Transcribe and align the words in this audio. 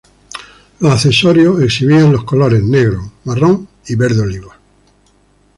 Los 0.79 0.93
accesorios 0.93 1.61
exhibían 1.61 2.11
los 2.11 2.23
colores 2.23 2.63
negro, 2.63 3.11
marrón 3.23 3.67
y 3.87 3.93
verde 3.95 4.21
olivo. 4.21 4.51